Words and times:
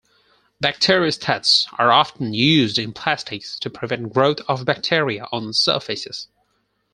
Bacteriostats 0.59 1.67
are 1.77 1.91
often 1.91 2.33
used 2.33 2.79
in 2.79 2.91
plastics 2.91 3.59
to 3.59 3.69
prevent 3.69 4.11
growth 4.11 4.39
of 4.47 4.65
bacteria 4.65 5.27
on 5.31 5.53
surfaces. 5.53 6.27